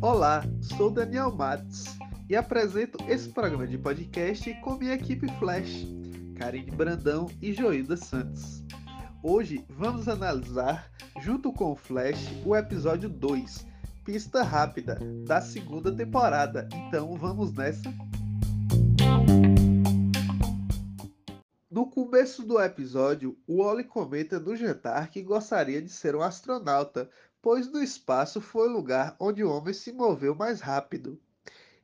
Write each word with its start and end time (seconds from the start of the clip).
Olá, 0.00 0.42
sou 0.60 0.90
Daniel 0.90 1.34
Matos 1.34 1.84
e 2.28 2.36
apresento 2.36 2.98
esse 3.08 3.28
programa 3.28 3.66
de 3.66 3.78
podcast 3.78 4.52
com 4.60 4.76
minha 4.76 4.94
equipe 4.94 5.26
Flash, 5.38 5.86
Karine 6.36 6.70
Brandão 6.70 7.26
e 7.40 7.52
Joilda 7.52 7.96
Santos. 7.96 8.64
Hoje 9.22 9.64
vamos 9.70 10.08
analisar, 10.08 10.90
junto 11.20 11.52
com 11.52 11.72
o 11.72 11.76
Flash, 11.76 12.28
o 12.44 12.56
episódio 12.56 13.08
2, 13.08 13.66
Pista 14.04 14.42
Rápida, 14.42 14.98
da 15.26 15.40
segunda 15.40 15.94
temporada. 15.94 16.68
Então 16.72 17.14
vamos 17.14 17.52
nessa? 17.52 17.92
Começo 22.18 22.42
do 22.42 22.60
episódio, 22.60 23.38
o 23.46 23.62
Oli 23.62 23.84
comenta 23.84 24.40
no 24.40 24.56
jantar 24.56 25.08
que 25.08 25.22
gostaria 25.22 25.80
de 25.80 25.88
ser 25.88 26.16
um 26.16 26.20
astronauta, 26.20 27.08
pois 27.40 27.70
no 27.70 27.80
espaço 27.80 28.40
foi 28.40 28.68
o 28.68 28.72
lugar 28.72 29.14
onde 29.20 29.44
o 29.44 29.48
homem 29.48 29.72
se 29.72 29.92
moveu 29.92 30.34
mais 30.34 30.60
rápido. 30.60 31.16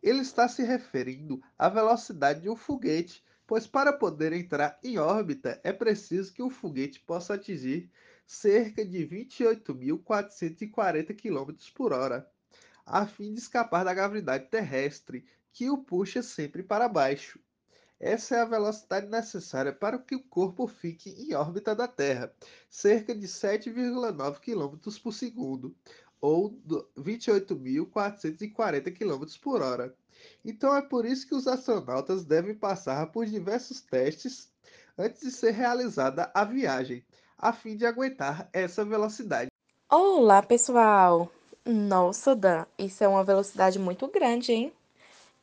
Ele 0.00 0.20
está 0.20 0.46
se 0.46 0.62
referindo 0.62 1.42
à 1.58 1.68
velocidade 1.68 2.42
de 2.42 2.48
um 2.48 2.54
foguete, 2.54 3.24
pois 3.44 3.66
para 3.66 3.92
poder 3.92 4.32
entrar 4.32 4.78
em 4.84 4.98
órbita 4.98 5.60
é 5.64 5.72
preciso 5.72 6.32
que 6.32 6.44
o 6.44 6.48
foguete 6.48 7.00
possa 7.00 7.34
atingir 7.34 7.90
cerca 8.24 8.84
de 8.84 9.04
28.440 9.04 11.12
km 11.12 11.52
por 11.74 11.92
hora, 11.92 12.24
a 12.86 13.04
fim 13.04 13.34
de 13.34 13.40
escapar 13.40 13.84
da 13.84 13.92
gravidade 13.92 14.46
terrestre, 14.46 15.24
que 15.52 15.68
o 15.68 15.78
puxa 15.78 16.22
sempre 16.22 16.62
para 16.62 16.86
baixo. 16.86 17.40
Essa 18.00 18.36
é 18.36 18.40
a 18.40 18.46
velocidade 18.46 19.06
necessária 19.08 19.74
para 19.74 19.98
que 19.98 20.16
o 20.16 20.22
corpo 20.22 20.66
fique 20.66 21.10
em 21.10 21.34
órbita 21.34 21.74
da 21.74 21.86
Terra, 21.86 22.32
cerca 22.70 23.14
de 23.14 23.28
7,9 23.28 24.40
km 24.40 24.78
por 25.02 25.12
segundo, 25.12 25.76
ou 26.18 26.58
28.440 26.96 28.90
km 28.96 29.26
por 29.42 29.60
hora. 29.60 29.94
Então 30.42 30.74
é 30.74 30.80
por 30.80 31.04
isso 31.04 31.28
que 31.28 31.34
os 31.34 31.46
astronautas 31.46 32.24
devem 32.24 32.54
passar 32.54 33.12
por 33.12 33.26
diversos 33.26 33.82
testes 33.82 34.50
antes 34.96 35.20
de 35.20 35.30
ser 35.30 35.50
realizada 35.50 36.30
a 36.32 36.42
viagem, 36.42 37.04
a 37.36 37.52
fim 37.52 37.76
de 37.76 37.84
aguentar 37.84 38.48
essa 38.50 38.82
velocidade. 38.82 39.50
Olá, 39.90 40.42
pessoal! 40.42 41.30
Nossa, 41.66 42.34
Dan, 42.34 42.64
isso 42.78 43.04
é 43.04 43.08
uma 43.08 43.24
velocidade 43.24 43.78
muito 43.78 44.08
grande, 44.08 44.52
hein? 44.52 44.72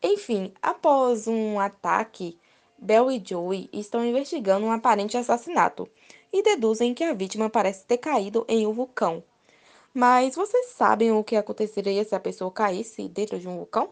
Enfim, 0.02 0.52
após 0.62 1.28
um 1.28 1.60
ataque 1.60 2.36
Bell 2.78 3.12
e 3.12 3.22
Joey 3.24 3.70
estão 3.74 4.06
investigando 4.06 4.66
um 4.66 4.72
aparente 4.72 5.18
assassinato 5.18 5.90
e 6.32 6.44
deduzem 6.44 6.94
que 6.94 7.04
a 7.04 7.14
vítima 7.14 7.50
parece 7.50 7.86
ter 7.86 7.98
caído 7.98 8.46
em 8.48 8.68
um 8.68 8.74
vulcão. 8.74 9.24
Mas 9.94 10.36
vocês 10.36 10.68
sabem 10.68 11.12
o 11.12 11.24
que 11.24 11.36
aconteceria 11.36 12.04
se 12.04 12.14
a 12.14 12.20
pessoa 12.20 12.52
caísse 12.52 13.08
dentro 13.08 13.40
de 13.40 13.48
um 13.48 13.58
vulcão? 13.58 13.90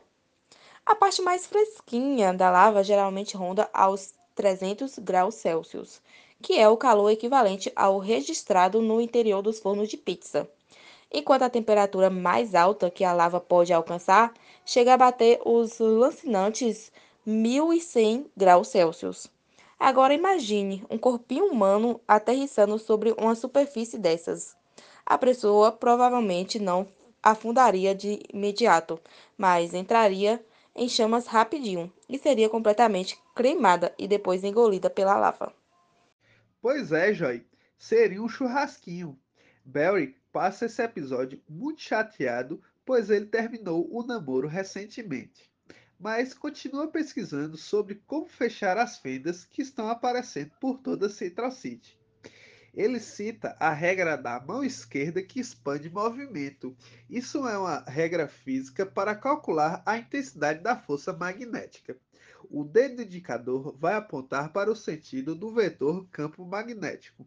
A 0.85 0.95
parte 0.95 1.21
mais 1.21 1.47
fresquinha 1.47 2.31
da 2.31 2.51
lava 2.51 2.83
geralmente 2.83 3.35
ronda 3.35 3.67
aos 3.73 4.13
300 4.35 4.99
graus 4.99 5.35
Celsius, 5.35 5.99
que 6.41 6.59
é 6.59 6.69
o 6.69 6.77
calor 6.77 7.09
equivalente 7.09 7.71
ao 7.75 7.97
registrado 7.97 8.81
no 8.81 9.01
interior 9.01 9.41
dos 9.41 9.59
fornos 9.59 9.89
de 9.89 9.97
pizza. 9.97 10.47
Enquanto 11.11 11.43
a 11.43 11.49
temperatura 11.49 12.09
mais 12.09 12.53
alta 12.53 12.91
que 12.91 13.03
a 13.03 13.13
lava 13.13 13.39
pode 13.39 13.73
alcançar 13.73 14.33
chega 14.65 14.93
a 14.93 14.97
bater 14.97 15.39
os 15.43 15.79
lancinantes 15.79 16.91
1100 17.27 18.29
graus 18.37 18.67
Celsius. 18.67 19.31
Agora 19.79 20.13
imagine 20.13 20.85
um 20.91 20.97
corpinho 20.97 21.47
humano 21.47 21.99
aterrissando 22.07 22.77
sobre 22.77 23.15
uma 23.17 23.33
superfície 23.33 23.97
dessas. 23.97 24.55
A 25.03 25.17
pessoa 25.17 25.71
provavelmente 25.71 26.59
não 26.59 26.87
afundaria 27.23 27.95
de 27.95 28.19
imediato, 28.31 28.99
mas 29.35 29.73
entraria 29.73 30.39
em 30.75 30.87
chamas 30.87 31.25
rapidinho 31.25 31.91
e 32.07 32.19
seria 32.19 32.47
completamente 32.47 33.19
cremada 33.33 33.91
e 33.97 34.07
depois 34.07 34.43
engolida 34.43 34.87
pela 34.87 35.17
lava. 35.17 35.51
Pois 36.61 36.91
é, 36.91 37.11
Joy, 37.11 37.43
seria 37.75 38.21
um 38.21 38.29
churrasquinho. 38.29 39.17
Barry 39.63 40.15
passa 40.31 40.67
esse 40.67 40.79
episódio 40.83 41.41
muito 41.49 41.81
chateado, 41.81 42.61
pois 42.85 43.09
ele 43.09 43.25
terminou 43.25 43.87
o 43.91 44.03
namoro 44.03 44.47
recentemente 44.47 45.54
mas 45.99 46.33
continua 46.33 46.87
pesquisando 46.87 47.57
sobre 47.57 47.95
como 48.07 48.27
fechar 48.27 48.77
as 48.77 48.97
fendas 48.97 49.45
que 49.45 49.61
estão 49.61 49.89
aparecendo 49.89 50.51
por 50.59 50.79
toda 50.79 51.09
Central 51.09 51.51
City. 51.51 51.99
Ele 52.73 52.99
cita 52.99 53.55
a 53.57 53.71
regra 53.71 54.17
da 54.17 54.39
mão 54.39 54.61
esquerda 54.61 55.23
que 55.23 55.39
expande 55.39 55.89
movimento. 55.89 56.75
Isso 57.09 57.47
é 57.47 57.57
uma 57.57 57.79
regra 57.87 58.27
física 58.27 58.85
para 58.85 59.15
calcular 59.15 59.81
a 59.85 59.97
intensidade 59.97 60.61
da 60.61 60.75
força 60.75 61.13
magnética. 61.13 61.97
O 62.49 62.65
dedo 62.65 63.01
indicador 63.01 63.75
vai 63.79 63.95
apontar 63.95 64.51
para 64.51 64.69
o 64.69 64.75
sentido 64.75 65.33
do 65.33 65.53
vetor 65.53 66.05
campo 66.11 66.45
magnético 66.45 67.25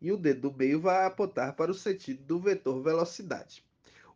e 0.00 0.10
o 0.10 0.16
dedo 0.16 0.50
do 0.50 0.56
meio 0.56 0.80
vai 0.80 1.04
apontar 1.04 1.54
para 1.54 1.70
o 1.70 1.74
sentido 1.74 2.24
do 2.24 2.40
vetor 2.40 2.82
velocidade. 2.82 3.67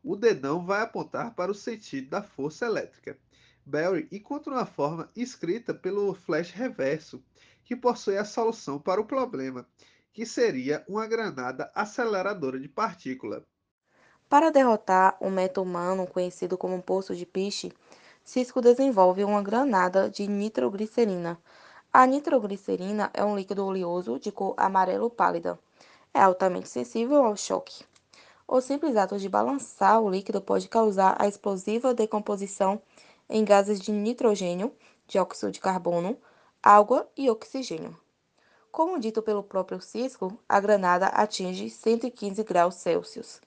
O 0.04 0.16
dedão 0.16 0.66
vai 0.66 0.82
apontar 0.82 1.34
para 1.34 1.52
o 1.52 1.54
sentido 1.54 2.10
da 2.10 2.22
força 2.22 2.66
elétrica. 2.66 3.16
Barry 3.64 4.08
encontra 4.10 4.52
uma 4.52 4.66
forma 4.66 5.08
escrita 5.14 5.72
pelo 5.72 6.12
flash 6.14 6.50
reverso, 6.50 7.22
que 7.64 7.76
possui 7.76 8.16
a 8.16 8.24
solução 8.24 8.80
para 8.80 9.00
o 9.00 9.06
problema, 9.06 9.64
que 10.12 10.26
seria 10.26 10.84
uma 10.88 11.06
granada 11.06 11.70
aceleradora 11.74 12.58
de 12.58 12.68
partícula. 12.68 13.44
Para 14.28 14.50
derrotar 14.50 15.16
o 15.20 15.30
meta-humano 15.30 16.06
conhecido 16.06 16.58
como 16.58 16.82
Poço 16.82 17.14
de 17.14 17.24
Piche, 17.24 17.72
Cisco 18.24 18.60
desenvolve 18.60 19.22
uma 19.22 19.42
granada 19.42 20.10
de 20.10 20.26
nitroglicerina. 20.26 21.38
A 21.92 22.06
nitroglicerina 22.06 23.10
é 23.14 23.24
um 23.24 23.36
líquido 23.36 23.64
oleoso 23.64 24.18
de 24.18 24.32
cor 24.32 24.54
amarelo 24.56 25.10
pálida. 25.10 25.58
É 26.12 26.20
altamente 26.20 26.68
sensível 26.68 27.24
ao 27.24 27.36
choque. 27.36 27.84
O 28.46 28.60
simples 28.60 28.96
ato 28.96 29.18
de 29.18 29.28
balançar 29.28 30.00
o 30.00 30.10
líquido 30.10 30.40
pode 30.40 30.68
causar 30.68 31.16
a 31.18 31.26
explosiva 31.26 31.94
decomposição 31.94 32.80
em 33.28 33.44
gases 33.44 33.80
de 33.80 33.92
nitrogênio, 33.92 34.72
dióxido 35.06 35.52
de 35.52 35.60
carbono, 35.60 36.18
água 36.62 37.08
e 37.16 37.30
oxigênio. 37.30 37.96
Como 38.70 38.98
dito 38.98 39.22
pelo 39.22 39.42
próprio 39.42 39.80
Cisco, 39.80 40.36
a 40.48 40.58
granada 40.58 41.06
atinge 41.06 41.68
115 41.70 42.42
graus 42.42 42.76
Celsius, 42.76 43.40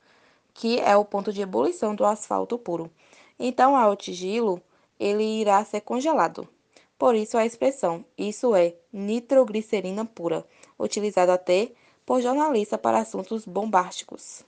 que 0.54 0.80
é 0.80 0.96
o 0.96 1.04
ponto 1.04 1.34
de 1.34 1.42
ebulição 1.42 1.96
do 1.96 2.06
asfalto 2.06 2.58
puro. 2.58 2.90
Então, 3.38 3.76
ao 3.76 3.92
atingi-lo, 3.92 4.62
ele 5.00 5.24
irá 5.24 5.64
ser 5.66 5.82
congelado. 5.82 6.48
Por 6.98 7.16
isso 7.16 7.38
a 7.38 7.46
expressão, 7.46 8.06
isso 8.18 8.56
é 8.56 8.76
nitroglicerina 8.94 10.06
pura, 10.06 10.46
utilizada 10.80 11.34
até 11.34 11.72
por 12.06 12.22
jornalistas 12.22 12.80
para 12.80 13.00
assuntos 13.00 13.46
bombásticos. 13.46 14.46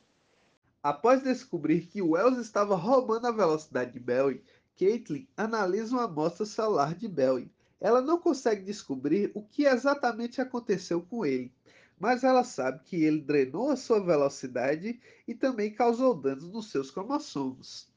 Após 0.90 1.22
descobrir 1.22 1.82
que 1.82 2.02
Wells 2.02 2.40
estava 2.40 2.74
roubando 2.74 3.28
a 3.28 3.32
velocidade 3.34 3.92
de 3.92 4.00
Bell 4.00 4.40
Caitlin 4.80 5.28
analisa 5.36 5.94
uma 5.94 6.06
amostra 6.06 6.46
celular 6.46 6.96
de 6.96 7.10
Belly. 7.10 7.52
Ela 7.78 8.02
não 8.02 8.18
consegue 8.18 8.64
descobrir 8.64 9.30
o 9.34 9.42
que 9.42 9.66
exatamente 9.66 10.40
aconteceu 10.40 11.02
com 11.02 11.26
ele, 11.26 11.54
mas 12.00 12.24
ela 12.24 12.46
sabe 12.46 12.86
que 12.86 13.04
ele 13.04 13.20
drenou 13.20 13.70
a 13.70 13.76
sua 13.76 14.00
velocidade 14.00 14.98
e 15.28 15.36
também 15.36 15.74
causou 15.74 16.16
danos 16.16 16.50
nos 16.54 16.72
seus 16.72 16.90
cromossomos. 16.90 17.92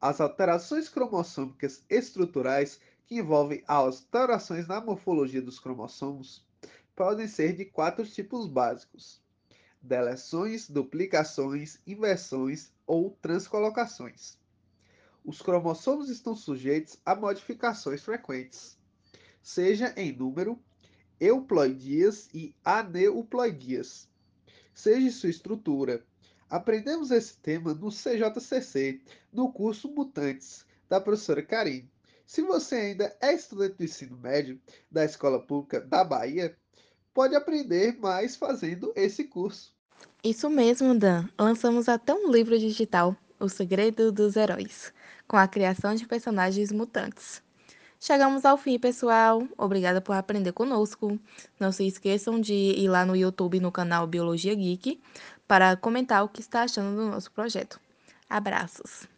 As 0.00 0.20
alterações 0.20 0.88
cromossômicas 0.88 1.82
estruturais, 1.90 2.80
que 3.04 3.16
envolvem 3.16 3.64
alterações 3.66 4.68
na 4.68 4.80
morfologia 4.80 5.42
dos 5.42 5.58
cromossomos, 5.58 6.46
podem 6.94 7.26
ser 7.26 7.56
de 7.56 7.64
quatro 7.64 8.06
tipos 8.06 8.46
básicos: 8.46 9.20
deleções, 9.80 10.68
duplicações, 10.68 11.78
inversões 11.86 12.72
ou 12.86 13.16
transcolocações 13.22 14.38
os 15.28 15.42
cromossomos 15.42 16.08
estão 16.08 16.34
sujeitos 16.34 16.96
a 17.04 17.14
modificações 17.14 18.02
frequentes, 18.02 18.78
seja 19.42 19.92
em 19.94 20.10
número, 20.10 20.58
euploidias 21.20 22.30
e 22.32 22.54
aneuploidias, 22.64 24.08
seja 24.72 25.06
em 25.06 25.10
sua 25.10 25.28
estrutura. 25.28 26.02
Aprendemos 26.48 27.10
esse 27.10 27.36
tema 27.36 27.74
no 27.74 27.90
CJCC, 27.90 29.02
no 29.30 29.52
curso 29.52 29.92
Mutantes, 29.92 30.64
da 30.88 30.98
professora 30.98 31.42
Karine. 31.42 31.92
Se 32.24 32.40
você 32.40 32.76
ainda 32.76 33.14
é 33.20 33.34
estudante 33.34 33.76
do 33.76 33.84
ensino 33.84 34.16
médio 34.16 34.58
da 34.90 35.04
Escola 35.04 35.42
Pública 35.42 35.78
da 35.78 36.02
Bahia, 36.04 36.56
pode 37.18 37.34
aprender 37.34 37.98
mais 37.98 38.36
fazendo 38.36 38.92
esse 38.94 39.24
curso. 39.24 39.74
Isso 40.22 40.48
mesmo, 40.48 40.96
Dan. 40.96 41.26
Lançamos 41.36 41.88
até 41.88 42.14
um 42.14 42.30
livro 42.30 42.56
digital, 42.56 43.16
O 43.40 43.48
Segredo 43.48 44.12
dos 44.12 44.36
Heróis 44.36 44.92
com 45.26 45.36
a 45.36 45.48
criação 45.48 45.96
de 45.96 46.06
personagens 46.06 46.70
mutantes. 46.70 47.42
Chegamos 47.98 48.44
ao 48.44 48.56
fim, 48.56 48.78
pessoal. 48.78 49.42
Obrigada 49.58 50.00
por 50.00 50.14
aprender 50.14 50.52
conosco. 50.52 51.18
Não 51.58 51.72
se 51.72 51.84
esqueçam 51.88 52.40
de 52.40 52.54
ir 52.54 52.88
lá 52.88 53.04
no 53.04 53.16
YouTube 53.16 53.58
no 53.58 53.72
canal 53.72 54.06
Biologia 54.06 54.54
Geek 54.54 55.00
para 55.48 55.76
comentar 55.76 56.22
o 56.22 56.28
que 56.28 56.40
está 56.40 56.62
achando 56.62 56.94
do 56.94 57.08
nosso 57.08 57.32
projeto. 57.32 57.80
Abraços! 58.30 59.17